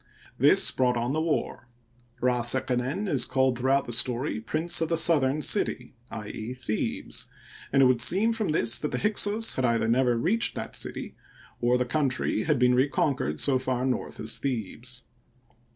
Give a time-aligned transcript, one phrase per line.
[0.39, 1.67] This brought on the war.
[2.23, 6.27] Rd seqenen is called throughout the story" Prince of the Southern City "—i.
[6.29, 7.27] e., Thebes;
[7.71, 11.13] and it would seem from this that the Hyksos had either never reached that city,
[11.59, 15.03] or the country had been reconquered so far north as Thebes.